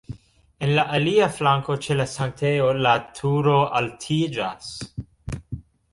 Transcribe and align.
En 0.67 0.71
la 0.77 0.85
alia 0.99 1.27
flanko 1.35 1.75
ĉe 1.87 1.97
la 1.99 2.07
sanktejo 2.13 2.71
la 2.87 2.95
turo 3.21 3.57
altiĝas. 3.81 4.75